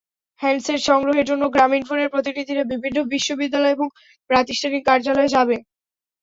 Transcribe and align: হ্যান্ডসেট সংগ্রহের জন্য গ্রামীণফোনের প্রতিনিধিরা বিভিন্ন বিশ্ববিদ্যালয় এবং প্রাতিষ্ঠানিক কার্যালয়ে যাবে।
হ্যান্ডসেট 0.41 0.79
সংগ্রহের 0.89 1.29
জন্য 1.29 1.43
গ্রামীণফোনের 1.49 2.11
প্রতিনিধিরা 2.13 2.63
বিভিন্ন 2.73 2.97
বিশ্ববিদ্যালয় 3.13 3.75
এবং 3.75 3.87
প্রাতিষ্ঠানিক 4.29 4.81
কার্যালয়ে 4.85 5.33
যাবে। 5.35 5.55